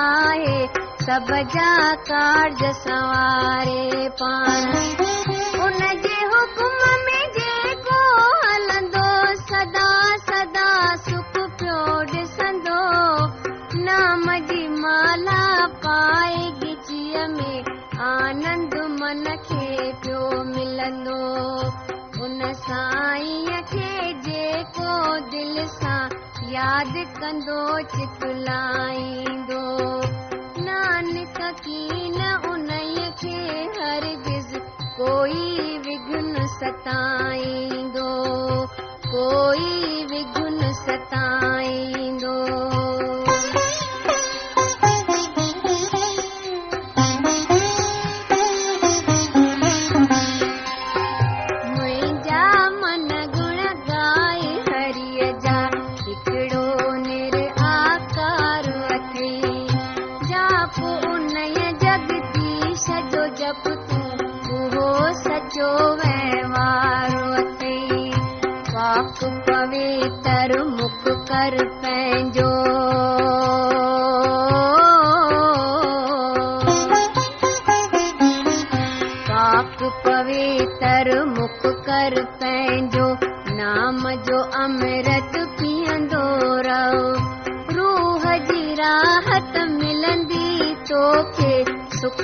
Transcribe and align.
آهي 0.00 0.58
سڀ 1.06 1.30
جا 1.54 1.70
ڪارج 2.08 2.60
سواري 2.82 4.08
پاڻ 4.20 4.60
ان 5.64 5.80
جي 6.04 6.18
حڪم 6.32 6.76
۾ 7.06 7.20
جيڪو 7.38 8.00
هلندو 8.44 9.08
سدا 9.50 9.88
سدا 10.28 10.68
سک 11.06 11.38
پيو 11.62 11.80
ڏسندو 12.12 12.82
نام 13.88 14.26
جي 14.50 14.62
مالا 14.84 15.42
پائي 15.86 16.44
گچيءَ 16.62 17.26
۾ 17.36 17.52
آنند 18.10 18.74
من 19.00 19.24
کي 19.48 19.68
پيو 20.02 20.24
ملندو. 20.54 21.20
ان 22.24 22.40
سائين 22.66 23.50
کي 23.72 23.90
جيڪو 24.28 24.92
دل 25.32 25.56
سان 25.78 26.20
ياد 26.56 26.94
ڪندو 27.20 27.62
چتلائيندو 27.96 29.11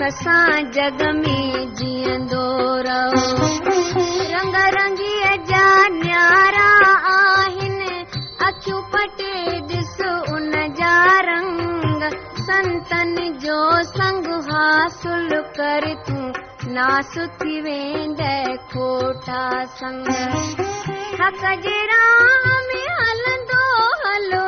سک 0.09 0.23
سان 0.25 0.71
جڳ 0.75 1.01
۾ 1.23 1.41
جيئندو 1.79 2.45
رهو. 2.87 3.25
رنگ 4.35 4.55
رنگيءَ 4.77 5.35
جا 5.51 5.65
نيارا 5.97 6.71
آهن 7.15 7.83
اکيون 8.47 8.83
پٽي 8.93 9.35
ڏس 9.73 10.01
ان 10.37 10.55
جا 10.79 10.95
رنگ. 11.29 12.07
سنتن 12.47 13.15
جو 13.45 13.59
سنگ 13.91 14.31
حاصل 14.49 15.29
ڪر 15.59 15.89
تون 16.07 16.33
ناس 16.79 17.13
ٿي 17.43 17.61
ويند 17.67 18.23
کوٽا 18.73 19.45
سنگ. 19.81 20.09
حق 21.21 21.45
جي 21.67 21.79
راهه 21.93 22.57
۾ 22.73 22.83
هلندو 23.03 23.65
هلو 24.07 24.47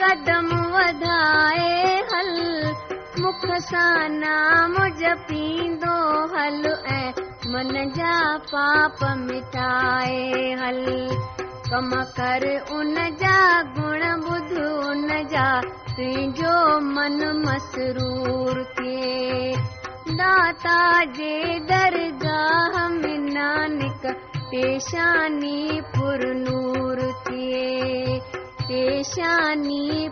قدم 0.00 0.46
وڌائي 0.74 1.79
پاپ 8.52 9.04
مٽائي 9.04 10.54
هل. 10.60 11.10
ڪم 11.70 11.90
ڪر 12.16 12.44
ان 12.70 12.94
جا 12.94 13.62
گڻ 13.76 14.02
ٻڌ 14.24 14.58
ان 14.86 15.08
جا 15.30 15.60
تنهنجو 15.96 16.80
مسرور 17.34 18.62
ٿئي. 18.76 19.54
داتا 20.18 21.04
جي 21.04 21.58
درگاهه 21.68 22.88
۾ 22.88 23.16
نانڪ 23.18 24.06
پيشاني 24.50 25.80
پرنور 25.96 26.98
ٿئي. 27.24 28.20
پيشاني 28.68 30.08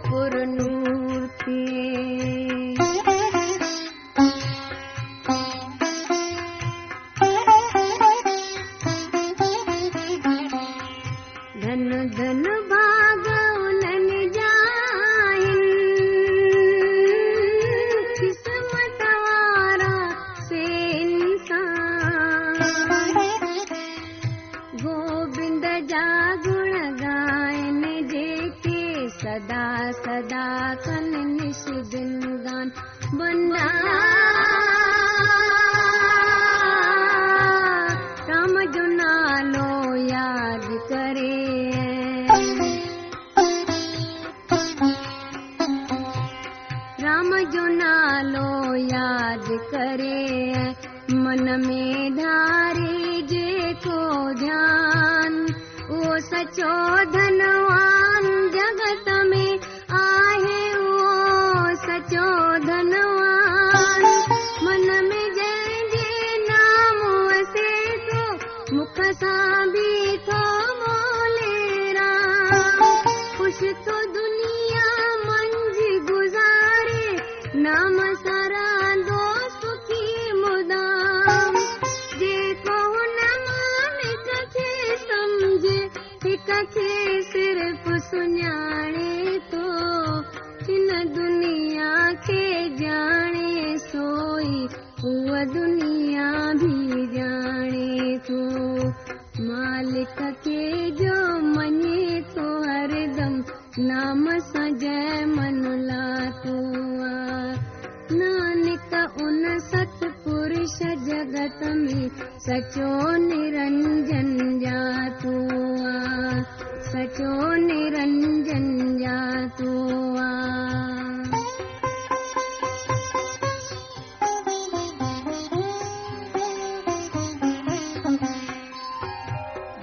todo 74.06 74.27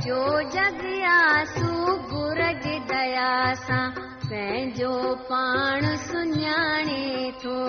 जो 0.05 0.41
जग 0.41 0.81
आसू 1.09 1.69
गुर 2.09 2.41
दया 2.89 3.53
सां। 3.53 3.89
पंहिंजो 4.25 5.15
पाण 5.15 5.85
सुञाणे 5.97 7.31
थो 7.31 7.61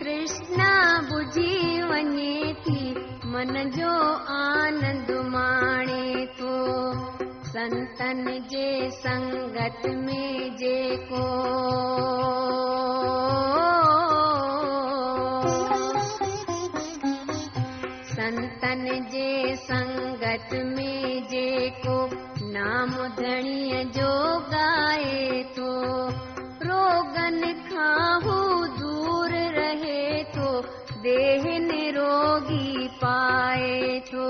तृष्णा 0.00 0.70
बुझी 1.10 1.82
वञे 1.82 2.54
थी। 2.54 2.94
मन 3.26 3.70
जो 3.76 3.90
आनंद 4.36 5.10
माणे 5.10 6.26
थो 6.26 6.54
संतन 7.44 8.24
जे 8.50 8.90
संगत 8.90 9.82
में 9.86 10.56
जेको 10.56 11.24
جي 19.12 19.54
سنگت 19.66 20.52
۾ 20.74 20.90
جيڪو 21.30 21.96
نام 22.56 22.92
ڌڻيءَ 23.18 23.82
جو 23.96 24.12
ڳائي 24.52 25.42
ٿو 25.56 25.72
روگن 26.68 27.40
کان 27.70 28.26
هو 28.26 28.38
دور 28.80 29.34
رهي 29.56 30.22
ٿو 30.34 30.50
ديهه 31.02 31.58
نروڳي 31.68 32.88
پائي 33.00 34.00
ٿو 34.10 34.28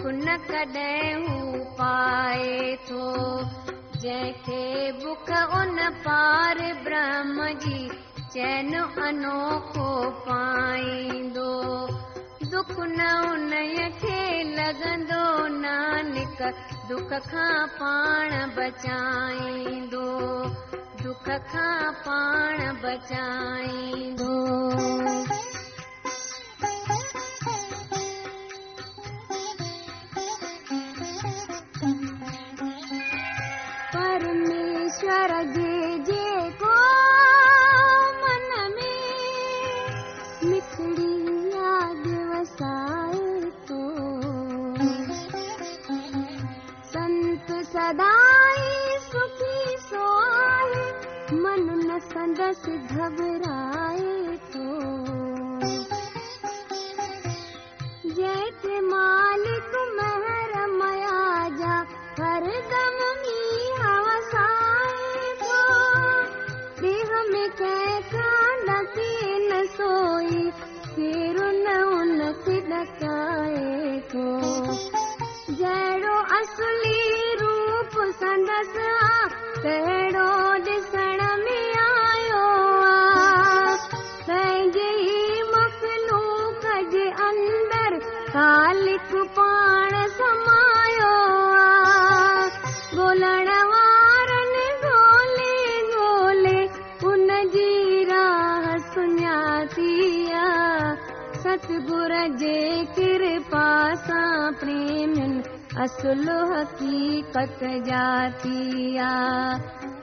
دک 0.00 0.06
نه 0.26 0.34
ڪڏهن 0.48 1.24
هو 1.30 1.64
پائي 1.78 2.76
ٿو 2.88 3.08
جنهن 4.02 4.30
کي 4.44 4.92
بک 5.00 5.28
ان 5.56 5.80
پار 6.04 6.60
برهم 6.84 7.40
جي 7.64 7.80
چين 8.34 8.72
انوکو 9.08 9.88
پائيندو. 10.28 11.52
دک 12.52 12.72
نه 12.96 13.10
ان 13.32 13.52
کي 14.00 14.22
لڳندو 14.56 15.26
نانڪ 15.58 16.40
دک 16.88 17.12
کان 17.28 17.60
پاڻ 17.78 18.28
بچائيندو. 18.56 20.08
دک 21.04 21.30
کان 21.52 21.92
پاڻ 22.08 22.66
بچائيندو 22.82 24.34
وارن 93.22 94.54
ڳولهي 94.84 95.72
ڳولهي 95.94 96.62
ان 97.10 97.28
جي 97.54 98.04
راهه 98.10 98.76
سڃاتي 98.94 99.96
ستگرو 101.42 102.22
جي 102.40 102.58
ڪرپا 102.96 103.68
سان 104.06 104.54
پريمن 104.60 105.32
اصل 105.84 106.26
حقيقت 106.52 107.62
جاتي 107.88 108.98
آ 108.98 109.58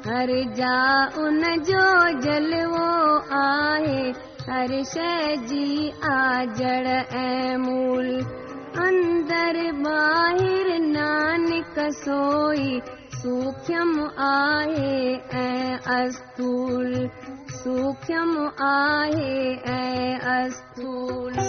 هر 0.08 0.34
جا 0.60 0.80
ان 1.24 1.42
جو 1.70 1.86
جلوو 2.26 2.90
آهي 3.40 4.02
هر 4.50 4.76
شيءِ 4.94 5.38
جي 5.52 5.70
آجڙ 6.12 6.84
۽ 7.22 7.58
مول. 7.66 8.12
اندر 8.88 9.58
ٻاهر 9.84 10.68
نانڪ 10.94 11.80
سوئي 12.04 12.72
سوڪشم 13.22 13.92
آهي 14.24 14.90
۽ 15.44 15.46
اسٿول 15.94 16.92
سوڪشم 17.62 18.34
آهي 18.66 19.38
۽ 19.76 20.10
اسٿول 20.34 21.40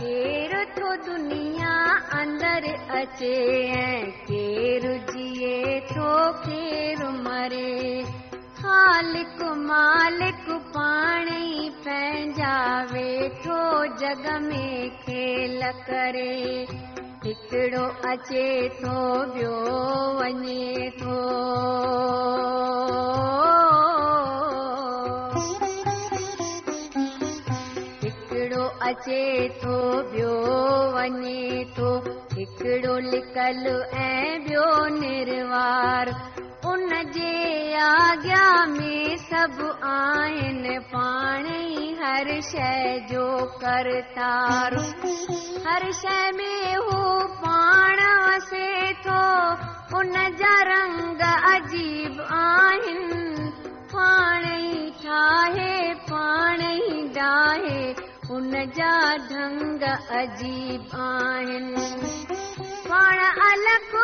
ڪير 0.00 0.54
ٿو 0.78 0.94
دنيا 1.06 1.76
اندر 2.20 2.70
اچي 3.00 3.34
۽ 3.82 4.14
ڪير 4.30 4.88
جئي 5.12 5.80
ٿو 5.92 6.14
ڪير 6.46 7.04
مري 7.28 7.78
مالڪ 9.68 10.48
پاڻ 10.74 11.28
ئي 11.28 11.70
پنهنجا 11.84 12.54
ويٺو 12.92 13.60
جڳ 14.00 14.24
۾ 14.46 14.62
کيل 15.06 15.62
ڪري. 15.86 16.66
هڪڙو 17.26 17.84
اچي 18.10 18.68
ٿو 18.80 18.96
هڪڙو 28.04 28.64
اچي 28.80 29.48
ٿو 29.62 30.02
ٻيو 30.12 30.34
وڃي 30.94 31.64
ٿو. 31.76 31.90
هڪڙو 32.38 32.98
لڪل 32.98 33.64
۽ 34.06 34.38
ٻيو 34.46 34.68
نروار 35.00 36.06
ان 36.68 36.88
جي 37.16 37.38
۾ 38.72 39.16
سڀ 39.28 39.60
آهن 39.90 40.64
پاڻ 40.90 41.46
ئي 41.52 41.86
هر 42.00 42.28
شيءِ 42.48 42.98
جو 43.10 43.26
ڪرتار. 43.62 44.76
هر 45.66 45.86
شيءِ 46.00 46.32
۾ 46.40 46.50
هو 46.86 47.02
پاڻ 47.44 48.02
وسي 48.24 48.92
ٿو 49.06 49.22
ان 49.98 50.12
جا 50.40 50.54
رنگ 50.70 51.22
عجيب 51.28 52.20
آهن. 52.40 53.02
پاڻ 53.92 54.48
ئي 54.52 54.90
ٺاهي 55.02 55.94
پاڻ 56.10 56.66
ئي 56.70 57.08
ڊاهي 57.18 57.94
ان 58.30 58.52
جا 58.80 58.94
ڍنگ 59.30 59.82
عجيب 60.20 60.96
آهن. 61.08 61.66
پاڻ 62.88 63.16
الڳ 63.50 63.94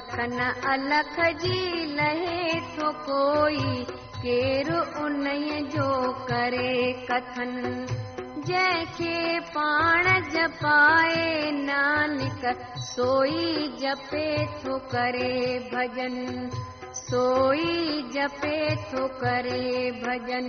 الک 0.00 1.16
جي 1.40 1.58
لهي 1.96 2.60
ٿو 2.76 2.92
ڪوئي 3.06 3.84
ڪير 4.22 4.70
ان 4.76 5.26
جو 5.74 5.88
ڪري 6.28 6.92
ڪٿن. 7.08 7.52
جنهن 8.46 8.86
کي 8.96 9.16
پاڻ 9.54 10.08
جپائي 10.32 11.50
نانڪ 11.58 12.46
سوئي 12.86 13.68
جپي 13.82 14.26
ٿو 14.62 14.78
ڪري 14.92 15.58
ڀڄن 15.72 16.16
سوئي 17.02 18.02
جپي 18.16 18.58
ٿو 18.90 19.08
ڪري 19.20 19.90
ڀڄن 20.02 20.48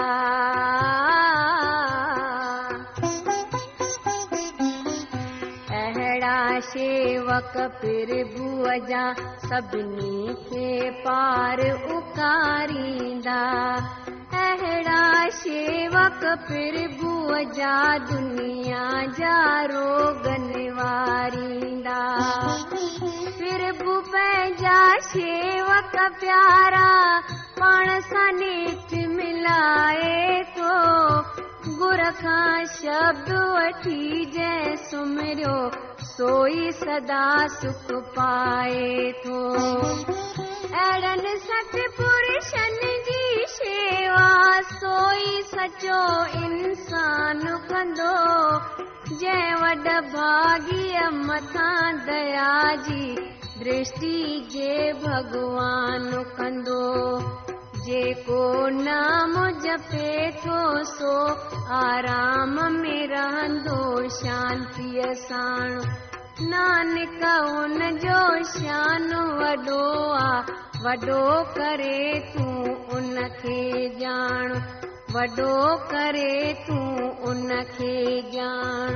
सेवक 7.31 7.53
पिर 7.81 8.09
बुअजा 8.31 9.03
सभिनी 9.43 10.33
खे 10.47 10.89
पार 11.03 11.59
उकारींदा। 11.95 13.39
अहिड़ा 14.39 15.29
सेवक 15.37 16.25
बुार 17.01 17.47
उा 17.61 17.97
दुनिया 18.11 18.83
जा 19.19 19.39
रोग 19.71 20.27
निवारींदा 20.43 22.01
फिर 23.39 23.71
दु 23.81 23.95
जागनवारिबु 24.61 24.99
शेवक 25.11 25.95
थो 30.57 31.40
گر 31.81 32.01
کان 32.21 32.65
شبد 32.71 33.29
وٺي 33.31 34.25
جنهن 34.33 34.75
سمريو 34.89 35.53
سوئي 36.09 36.71
سدا 36.79 37.29
سک 37.53 37.87
پائي 38.15 39.11
ٿو. 39.23 39.39
اهڙن 40.81 41.25
ستپرشن 41.45 42.77
جي 43.07 43.23
شيوا 43.55 44.29
سوئي 44.73 45.41
سچو 45.53 46.01
انسان 46.43 47.43
ڪندو. 47.71 48.15
جنهن 49.21 49.53
وڏ 49.63 49.87
ڀاڳيءَ 50.13 51.09
مٿان 51.29 52.03
ديا 52.09 52.53
جي 52.89 53.05
درشٽي 53.59 54.19
جي 54.53 54.75
ڀڳوان 55.05 56.11
ڪندو 56.37 56.83
جيڪو 57.85 58.69
نام 58.69 59.33
جپي 59.63 60.29
ٿو 60.43 60.59
سو 60.83 61.13
آرام 61.77 62.59
۾ 62.81 62.97
رهندو 63.11 63.79
شانتيءَ 64.17 65.13
ساڻ. 65.13 65.71
نانڪ 66.51 67.23
ان 67.23 67.97
جو 68.03 68.21
شان 68.53 69.09
وڏو 69.39 69.85
آهي 70.19 70.59
وڏو 70.85 71.25
ڪري 71.55 72.19
تون 72.33 72.69
ان 72.91 73.17
کي 73.41 73.89
ڄاڻ. 73.99 74.53
وڏو 75.13 75.57
ڪري 75.91 76.53
تون 76.67 77.11
ان 77.29 77.49
کي 77.77 78.21
ڄاڻ 78.33 78.91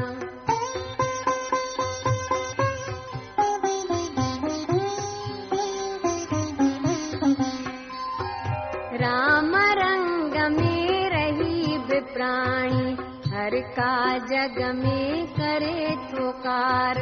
هر 13.46 13.56
ڪا 13.74 13.96
جڳ 14.30 14.56
۾ 14.76 14.92
ڪري 15.34 15.90
ٿو 16.12 16.24
ڪار 16.44 17.00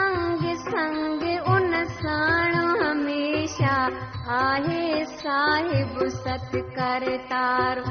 انگ 0.00 0.44
سنگ 0.58 1.24
ان 1.54 1.74
ساڻ 1.94 2.58
هميشه 2.82 3.72
آهي 4.36 4.84
صاحب 5.14 5.98
ست 6.18 6.54
ڪر 6.76 7.08
تار. 7.32 7.82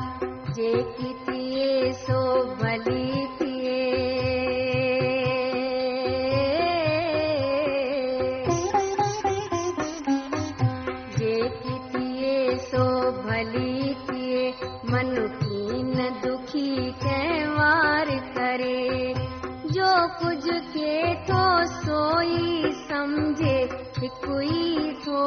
جيڪي 0.55 1.11
ٿئي 1.25 1.91
سو 2.05 2.21
ڀلي 2.61 3.27
سمجهي 22.91 23.59
هڪ 23.97 24.23
ئي 24.45 24.63
ٿو 25.03 25.19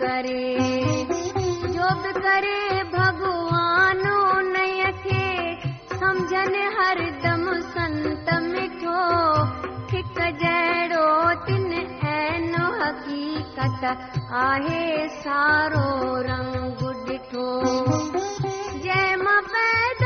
ڪري. 0.00 0.48
جو 1.74 1.86
به 2.02 2.10
ڪري 2.24 2.58
ڀڳوان 2.94 4.02
اني 4.08 4.90
کي 5.04 5.22
سمجهن 6.00 6.56
هردم 6.78 7.46
سنت 7.76 8.28
مٺو. 8.50 9.00
هڪ 9.94 10.16
جهڙو 10.42 11.08
تن 11.46 11.72
اين 12.12 12.54
حقيقت 12.82 13.82
آهي 14.44 14.84
سارو 15.22 15.88
رنگ 16.30 16.82
ڏٺو 17.06 17.48
جنهن 18.84 19.24
مان 19.24 19.42
پيدا 19.54 20.03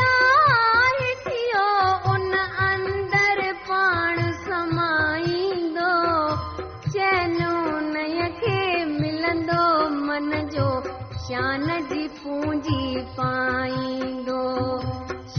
شان 11.29 11.67
جي 11.89 12.09
پونجي 12.09 13.05
پائيندو. 13.17 14.45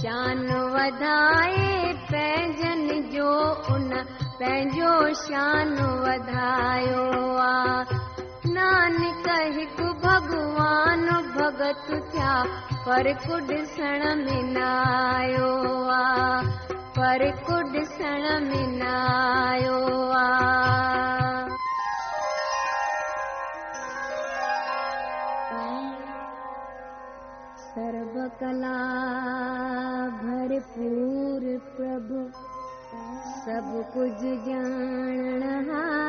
شان 0.02 0.44
وڌائي 0.74 1.94
پنهنجن 2.10 3.10
جو 3.14 3.32
ان 3.76 3.90
پنهنجو 4.40 4.94
شان 5.22 5.74
وڌايو 6.04 7.08
آ. 7.38 7.84
نانڪ 8.58 9.28
هڪ 9.58 9.78
ڀڳوان 10.04 11.08
ڀڳت 11.36 11.92
ٿيا 12.12 12.36
پر 12.86 13.12
ڪڏسڻ 13.26 14.06
۾ 14.24 14.42
نه 14.54 14.70
آيو 15.18 15.52
آ. 15.90 16.42
پر 16.96 17.30
ڪڏسڻ 17.50 18.50
۾ 18.52 18.66
نه 18.78 18.94
آيو 19.50 20.12
آ 20.12 21.09
कला 28.30 28.78
भरपूर 30.24 31.44
प्रभु। 31.78 32.20
सब 33.46 33.68
कुछ 33.94 34.22
जान 34.48 36.09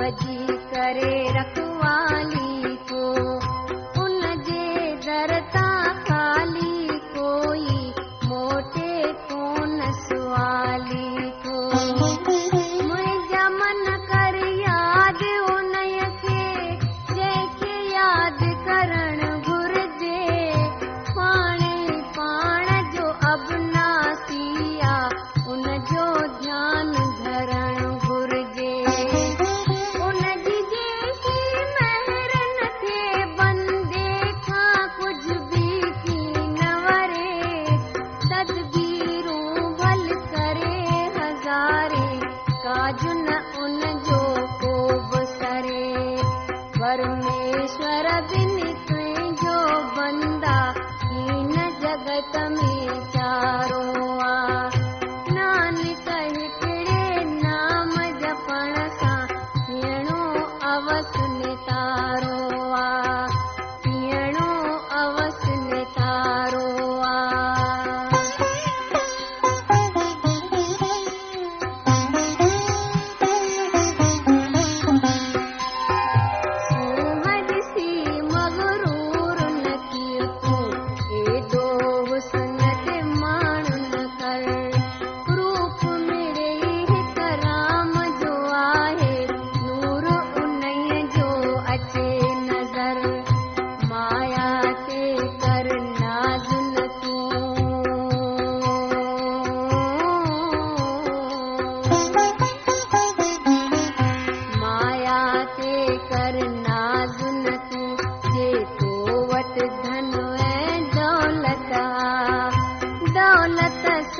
करे 0.00 1.12
र 1.36 1.67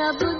Abu 0.08 0.37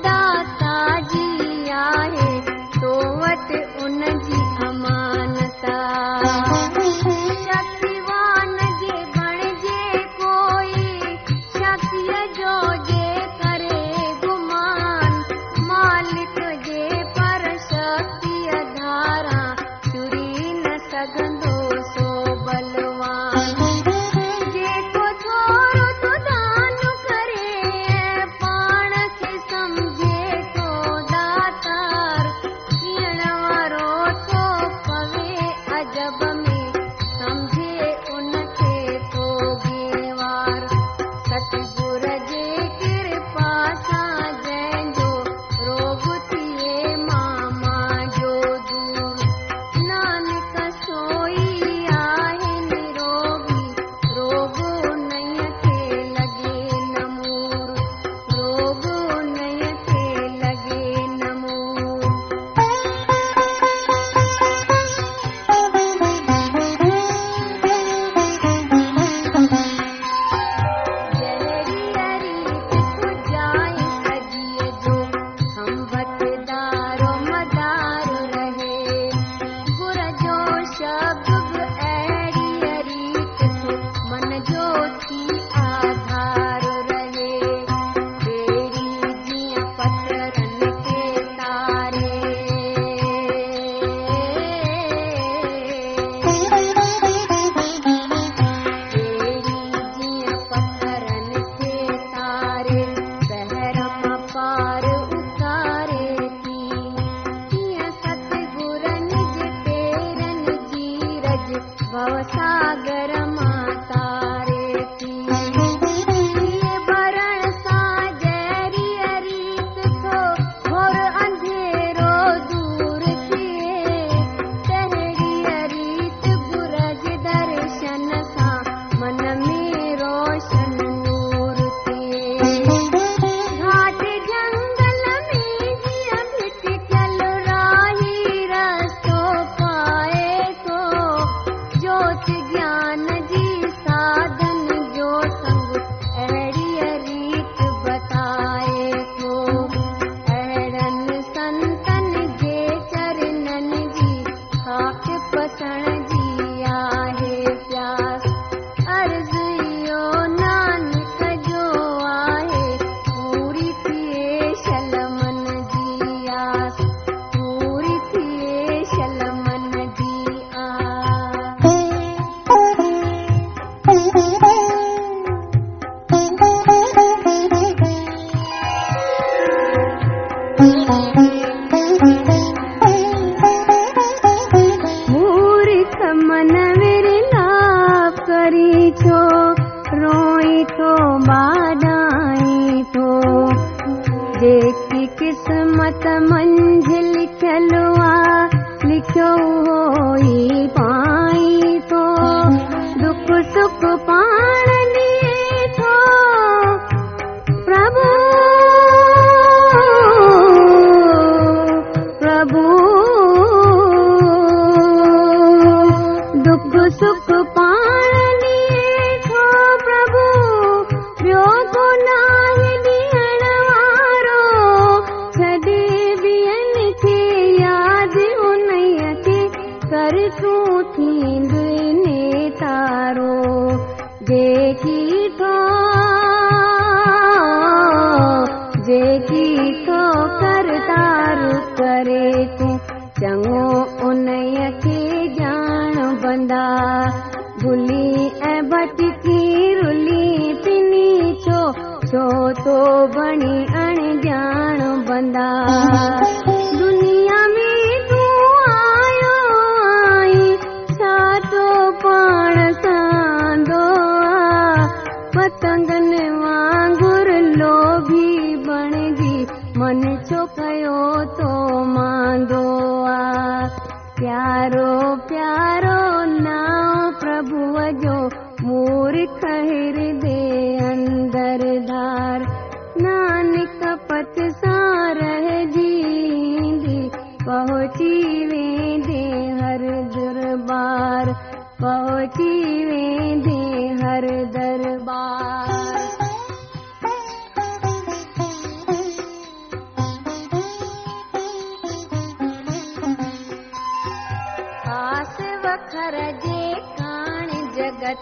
भवसागर 112.17 113.11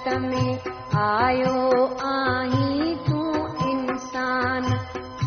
۾ 0.06 0.42
آيو 1.04 1.86
آهين 2.08 2.98
تون 3.06 3.56
انسان. 3.70 4.68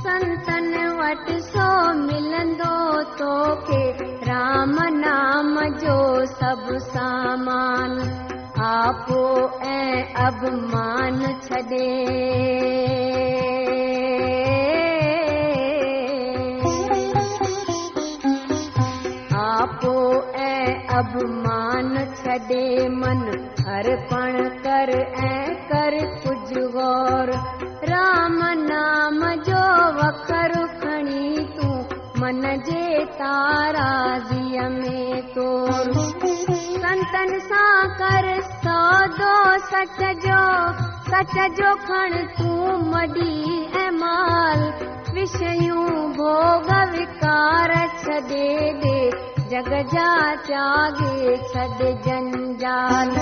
سنتن 0.04 0.74
وٽ 1.00 1.32
سو 1.48 1.68
ملندو 2.02 3.04
توکي 3.18 3.84
رام 4.30 4.76
نام 5.00 5.60
جو 5.82 6.26
سڀ 6.26 6.66
سامان. 6.94 8.00
آپو 8.72 9.24
۽ 9.72 10.04
اڀمان 10.28 11.24
ڇڏي 11.48 12.79
اڀمان 21.00 21.98
ڇڏي 22.22 22.88
من 23.02 23.20
ارپڻ 23.74 24.34
ڪر 24.64 24.90
۽ 25.26 25.36
ڪر 25.70 25.96
ڪجهه 26.24 26.64
گور. 26.76 27.30
رام 27.92 28.40
نام 28.64 29.22
جو 29.48 29.62
وکر 30.00 30.56
کڻي 30.82 31.46
تون 31.56 31.78
من 32.24 32.42
جي 32.66 32.82
تارازيءَ 33.22 34.68
۾ 34.76 35.22
طور. 35.36 35.94
سنتن 36.82 37.34
سان 37.48 37.96
ڪر 38.02 38.30
سودو 38.66 39.34
سچ 39.72 40.04
جو 40.28 40.44
سچ 41.12 41.36
جو 41.62 41.74
کڻ 41.88 42.20
تون 42.38 42.88
مڊي 42.94 43.34
۽ 43.86 43.90
مال. 44.04 44.70
وشيون 45.16 46.14
ڀوڳ 46.22 46.72
وڪار 46.96 47.78
ڇڏي 48.04 48.50
ڏي 48.84 49.00
جڳ 49.52 49.70
جا 49.92 50.10
تياگي 50.48 51.36
ڇڏ 51.52 51.80
جنجال 52.06 53.14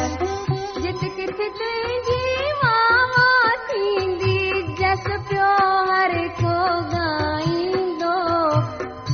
جت 0.83 1.03
ڪٿ 1.17 1.37
تنهنجي 1.59 2.49
واوا 2.63 3.29
ٿيندي 3.67 4.39
جس 4.79 5.05
پيو 5.29 5.51
هر 5.91 6.15
ڪو 6.39 6.57
ڳائيندو 6.95 8.17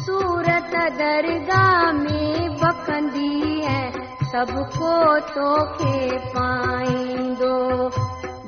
سورت 0.05 0.73
درگاهه 1.01 1.93
۾ 1.99 2.49
بڪندي 2.63 3.35
۽ 3.75 3.77
سڀ 4.31 4.55
ڪو 4.79 4.95
توکي 5.35 6.01
پائيندو. 6.33 7.55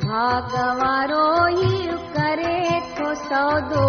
ڀاڳ 0.08 0.52
وارو 0.82 1.30
ئي 1.62 1.72
ڪري 2.18 2.60
ٿو 2.98 3.14
سودو 3.30 3.88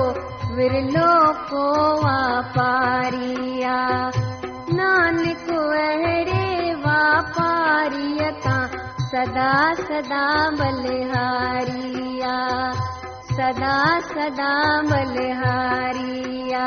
ورلو 0.60 1.10
ڪو 1.50 1.66
واپاريا 2.04 3.80
नानक 4.78 5.46
अहिड़े 5.58 6.74
वापारीअ 6.86 8.30
तां 8.46 8.62
सदा 9.10 9.52
सदा 9.82 10.24
बलिहारिया 10.60 12.36
सदा 13.36 13.76
सदा 14.12 14.52
बलिहारिया 14.90 16.66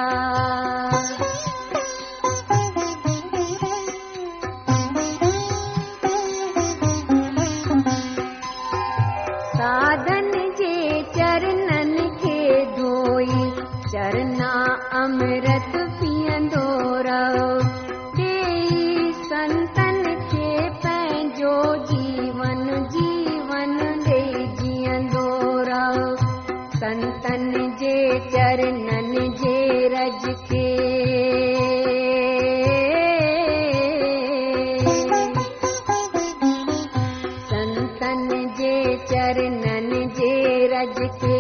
جي 38.60 38.76
چرڻن 39.10 39.92
جي 40.20 40.32
رج 40.72 40.98
کي 41.22 41.38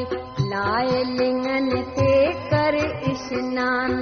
لنگن 0.51 1.69
تي 1.95 2.13
ڪر 2.51 2.75
سنان 3.23 3.95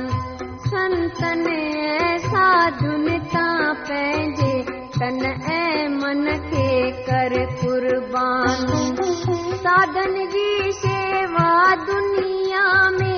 سنتن 0.65 1.41
۽ 1.53 2.19
ساڌن 2.25 3.07
تان 3.33 3.63
پنهنجي 3.87 4.53
تن 4.99 5.19
۽ 5.55 5.87
من 5.95 6.21
کي 6.51 6.67
ڪر 7.09 7.35
ڪربان. 7.61 8.61
ساڌن 9.63 10.15
جي 10.35 10.71
شيوا 10.81 11.49
دنيا 11.89 12.65
۾ 12.99 13.11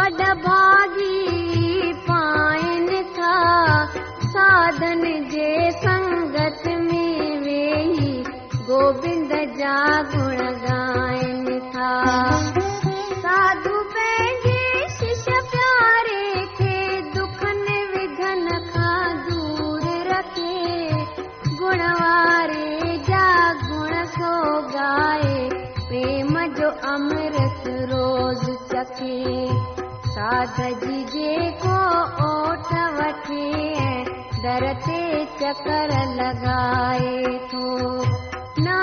وڏ 0.00 0.22
ڀاگي 0.46 1.92
پائين 2.10 2.88
ٿا 3.18 3.34
ساڌن 4.34 5.04
جي 5.34 5.50
سنگت 5.84 6.68
۾ 6.90 7.05
گووند 8.76 9.32
جا 9.58 9.76
گڻ 10.12 10.38
ڳائين 10.62 11.46
ٿا. 11.72 11.92
ساڌ 13.22 13.62
پنهنجي 13.92 14.64
ششي 14.96 15.36
پياري 15.52 16.26
کي 16.58 16.74
دکن 17.14 17.62
وگهن 17.92 18.50
کان 18.74 19.22
دور 19.28 19.86
رکي. 20.10 20.66
گڻ 21.60 21.84
واري 22.02 22.98
جا 23.08 23.24
گڻ 23.62 24.04
سو 24.18 24.34
ڳائي 24.74 25.48
پريم 25.88 26.38
جو 26.58 26.68
امرت 26.92 27.66
روز 27.94 28.46
چکي. 28.70 29.48
ساڌ 30.14 30.56
جي 30.84 31.00
جيڪو 31.14 31.80
اٺ 32.28 32.70
وٺي 32.98 33.50
در 34.44 34.72
تي 34.86 35.02
چڪر 35.40 35.98
لڳائي 36.22 37.38
ٿو 37.50 37.66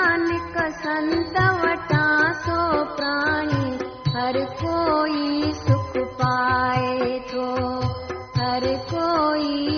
नानक 0.04 0.56
संत 0.78 1.36
वटां 1.60 2.32
सो 2.40 2.56
प्राणी 2.96 3.70
हर 4.16 4.38
कोई 4.62 5.52
सुख 5.60 5.96
पाए 6.18 7.08
थो 7.30 7.46
हर 8.38 8.66
कोई 8.90 9.73